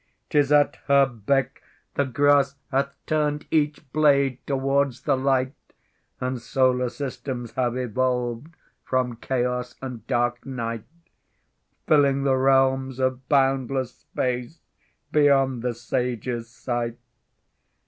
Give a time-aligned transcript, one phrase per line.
[0.31, 1.61] 'Tis at her beck
[1.93, 5.53] the grass hath turned Each blade towards the light
[6.19, 10.85] And solar systems have evolved From chaos and dark night,
[11.85, 14.59] Filling the realms of boundless space
[15.11, 16.97] Beyond the sage's sight.